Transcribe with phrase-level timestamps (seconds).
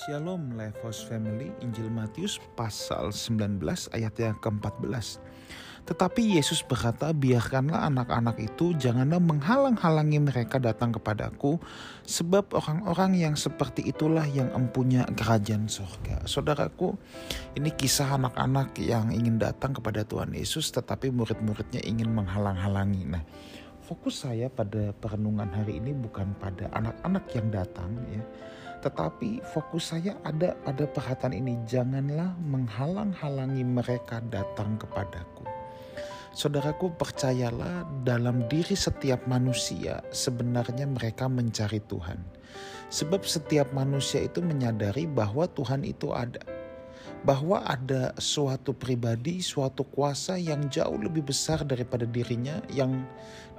[0.00, 0.80] Shalom Life
[1.12, 3.60] Family, Injil Matius pasal 19
[3.92, 5.20] ayat yang ke-14.
[5.84, 11.60] Tetapi Yesus berkata, biarkanlah anak-anak itu janganlah menghalang-halangi mereka datang kepadaku,
[12.08, 16.24] sebab orang-orang yang seperti itulah yang empunya kerajaan surga.
[16.24, 16.96] Saudaraku,
[17.60, 23.04] ini kisah anak-anak yang ingin datang kepada Tuhan Yesus, tetapi murid-muridnya ingin menghalang-halangi.
[23.04, 23.20] Nah,
[23.84, 28.24] fokus saya pada perenungan hari ini bukan pada anak-anak yang datang ya,
[28.80, 35.44] tetapi fokus saya ada pada perhatian ini janganlah menghalang-halangi mereka datang kepadaku.
[36.30, 42.22] Saudaraku percayalah dalam diri setiap manusia sebenarnya mereka mencari Tuhan.
[42.90, 46.42] Sebab setiap manusia itu menyadari bahwa Tuhan itu ada.
[47.26, 53.04] Bahwa ada suatu pribadi, suatu kuasa yang jauh lebih besar daripada dirinya yang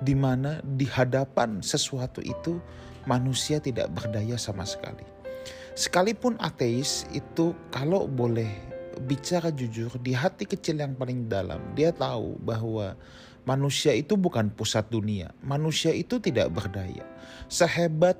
[0.01, 2.57] di mana di hadapan sesuatu itu
[3.05, 5.20] manusia tidak berdaya sama sekali.
[5.71, 8.49] Sekalipun ateis itu kalau boleh
[9.07, 12.93] bicara jujur di hati kecil yang paling dalam dia tahu bahwa
[13.47, 15.31] manusia itu bukan pusat dunia.
[15.41, 17.07] Manusia itu tidak berdaya.
[17.47, 18.19] Sehebat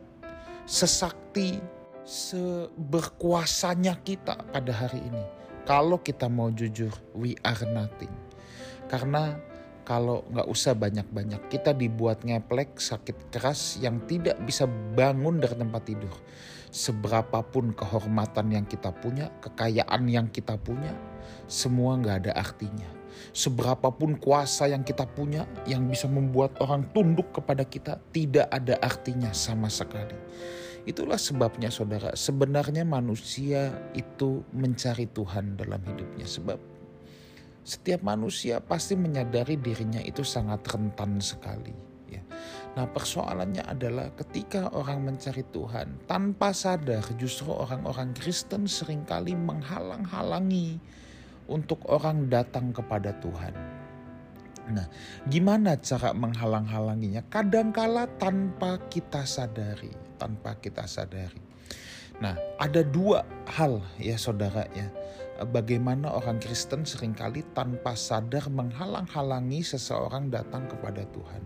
[0.66, 1.60] sesakti
[2.08, 5.24] seberkuasanya kita pada hari ini.
[5.68, 8.12] Kalau kita mau jujur we are nothing.
[8.90, 9.38] Karena
[9.84, 11.50] kalau nggak usah banyak-banyak.
[11.50, 16.14] Kita dibuat ngeplek sakit keras yang tidak bisa bangun dari tempat tidur.
[16.72, 20.96] Seberapapun kehormatan yang kita punya kekayaan yang kita punya
[21.52, 22.88] semua nggak ada artinya.
[23.32, 29.30] Seberapapun kuasa yang kita punya yang bisa membuat orang tunduk kepada kita tidak ada artinya
[29.36, 30.16] sama sekali.
[30.82, 32.18] Itulah sebabnya saudara.
[32.18, 36.26] Sebenarnya manusia itu mencari Tuhan dalam hidupnya.
[36.26, 36.58] Sebab
[37.62, 41.74] setiap manusia pasti menyadari dirinya itu sangat rentan sekali.
[42.10, 42.26] Ya.
[42.76, 50.82] Nah persoalannya adalah ketika orang mencari Tuhan tanpa sadar justru orang-orang Kristen sering kali menghalang-halangi
[51.48, 53.54] untuk orang datang kepada Tuhan.
[54.72, 54.88] Nah,
[55.28, 57.28] gimana cara menghalang-halanginya?
[57.28, 61.42] Kadangkala tanpa kita sadari, tanpa kita sadari.
[62.22, 64.88] Nah, ada dua hal ya saudara ya
[65.50, 71.44] bagaimana orang Kristen sering kali tanpa sadar menghalang-halangi seseorang datang kepada Tuhan.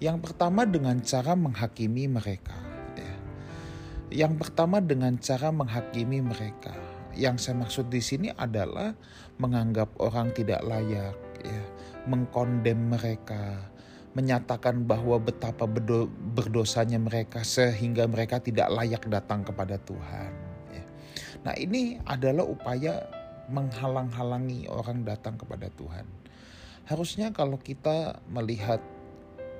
[0.00, 2.56] Yang pertama dengan cara menghakimi mereka.
[2.96, 3.14] Ya.
[4.24, 6.72] Yang pertama dengan cara menghakimi mereka.
[7.12, 8.96] Yang saya maksud di sini adalah
[9.36, 11.62] menganggap orang tidak layak, ya,
[12.08, 13.60] mengkondem mereka,
[14.16, 15.68] menyatakan bahwa betapa
[16.34, 20.32] berdosanya mereka sehingga mereka tidak layak datang kepada Tuhan.
[20.72, 20.84] Ya.
[21.46, 23.19] Nah ini adalah upaya
[23.50, 26.06] menghalang-halangi orang datang kepada Tuhan.
[26.86, 28.80] Harusnya kalau kita melihat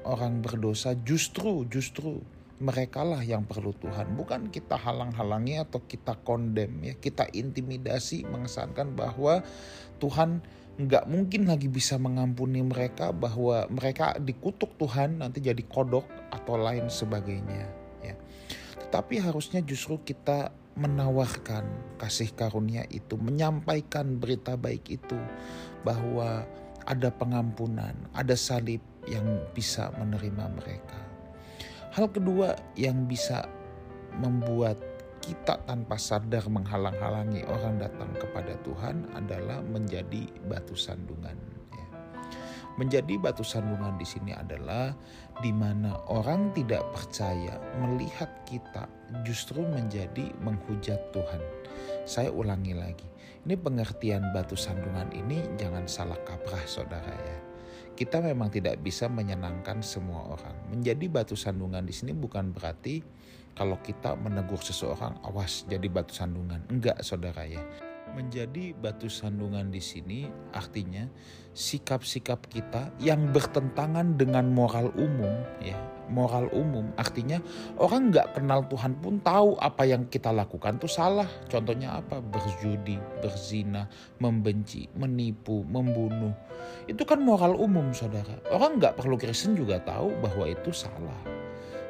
[0.06, 2.23] orang berdosa justru justru
[2.61, 4.12] mereka lah yang perlu Tuhan.
[4.15, 6.95] Bukan kita halang-halangi atau kita kondem ya.
[6.95, 9.41] Kita intimidasi mengesankan bahwa
[9.97, 10.45] Tuhan
[10.81, 16.89] nggak mungkin lagi bisa mengampuni mereka bahwa mereka dikutuk Tuhan nanti jadi kodok atau lain
[16.89, 17.65] sebagainya
[18.05, 18.15] ya.
[18.89, 21.68] Tetapi harusnya justru kita menawarkan
[22.00, 25.20] kasih karunia itu, menyampaikan berita baik itu
[25.84, 26.48] bahwa
[26.88, 31.00] ada pengampunan, ada salib yang bisa menerima mereka.
[31.92, 33.44] Hal kedua yang bisa
[34.16, 34.80] membuat
[35.20, 41.59] kita tanpa sadar menghalang-halangi orang datang kepada Tuhan adalah menjadi batu sandungan.
[42.78, 44.94] Menjadi batu sandungan di sini adalah
[45.42, 48.86] di mana orang tidak percaya melihat kita
[49.26, 51.42] justru menjadi menghujat Tuhan.
[52.06, 53.09] Saya ulangi lagi,
[53.47, 57.38] ini pengertian batu sandungan ini jangan salah kaprah saudara ya.
[57.98, 60.56] Kita memang tidak bisa menyenangkan semua orang.
[60.72, 63.03] Menjadi batu sandungan di sini bukan berarti
[63.53, 66.64] kalau kita menegur seseorang awas jadi batu sandungan.
[66.72, 67.60] Enggak saudara ya
[68.20, 71.08] menjadi batu sandungan di sini artinya
[71.56, 75.32] sikap-sikap kita yang bertentangan dengan moral umum
[75.64, 75.75] ya.
[76.10, 77.41] Moral umum artinya
[77.80, 81.26] orang nggak kenal Tuhan pun tahu apa yang kita lakukan itu salah.
[81.48, 82.21] Contohnya apa?
[82.21, 83.89] Berjudi berzina
[84.21, 86.36] membenci menipu membunuh.
[86.84, 88.36] Itu kan moral umum saudara.
[88.53, 91.41] Orang nggak perlu Kristen juga tahu bahwa itu salah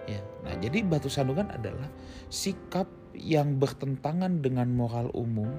[0.07, 0.21] ya.
[0.47, 1.89] Nah jadi batu sandungan adalah
[2.29, 5.51] sikap yang bertentangan dengan moral umum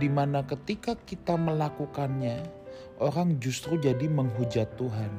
[0.00, 2.44] di mana ketika kita melakukannya,
[3.02, 5.10] orang justru jadi menghujat Tuhan.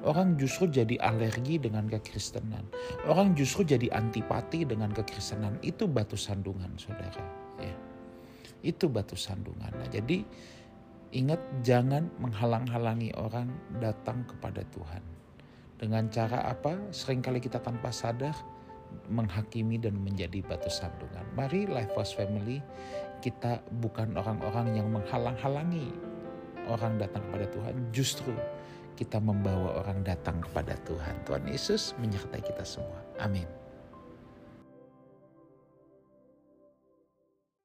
[0.00, 2.64] Orang justru jadi alergi dengan kekristenan.
[3.04, 5.60] Orang justru jadi antipati dengan kekristenan.
[5.60, 7.20] Itu batu sandungan, saudara.
[7.60, 7.76] Ya.
[8.64, 9.68] Itu batu sandungan.
[9.76, 10.24] Nah, jadi
[11.12, 15.04] ingat jangan menghalang-halangi orang datang kepada Tuhan.
[15.76, 16.76] Dengan cara apa?
[16.92, 18.32] Seringkali kita tanpa sadar
[19.10, 21.26] menghakimi dan menjadi batu sandungan.
[21.34, 22.62] Mari Life Force Family
[23.20, 25.92] kita bukan orang-orang yang menghalang-halangi
[26.70, 28.32] orang datang kepada Tuhan, justru
[28.96, 31.14] kita membawa orang datang kepada Tuhan.
[31.24, 33.00] Tuhan Yesus menyertai kita semua.
[33.20, 33.48] Amin.